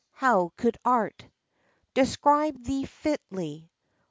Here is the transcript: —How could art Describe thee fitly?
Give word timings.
—How 0.23 0.51
could 0.57 0.79
art 0.83 1.27
Describe 1.93 2.63
thee 2.65 2.85
fitly? 2.85 3.69